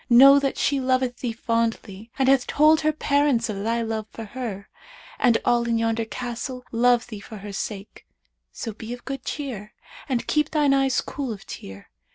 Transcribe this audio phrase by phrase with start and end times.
[0.09, 4.25] Know that she loveth thee fondly and hath told her parents of thy love for
[4.25, 4.67] her,
[5.19, 8.07] and all in yonder castle love thee for her sake;
[8.51, 9.75] so be of good cheer
[10.09, 11.91] and keep thine eyes cool of tear.'